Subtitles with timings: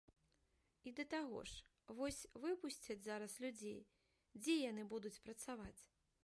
[0.91, 1.67] І да таго ж,
[1.99, 3.79] вось выпусцяць зараз людзей,
[4.41, 5.79] дзе яны будуць працаваць?